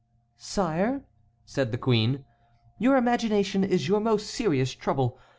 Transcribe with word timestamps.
"Sire," 0.39 1.05
said 1.45 1.71
the 1.71 1.77
queen, 1.77 2.25
"your 2.79 2.95
imagination 2.97 3.63
is 3.63 3.87
your 3.87 3.99
most 3.99 4.31
serious 4.31 4.73
trouble. 4.73 5.19